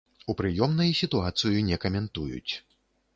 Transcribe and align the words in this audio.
У 0.33 0.35
прыёмнай 0.39 0.89
сітуацыю 1.01 1.57
не 1.69 1.77
каментуюць. 1.83 2.53